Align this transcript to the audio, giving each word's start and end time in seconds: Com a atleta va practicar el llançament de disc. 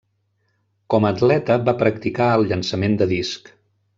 Com 0.93 1.05
a 1.05 1.11
atleta 1.15 1.57
va 1.69 1.77
practicar 1.83 2.31
el 2.39 2.47
llançament 2.53 2.99
de 3.03 3.11
disc. 3.15 3.53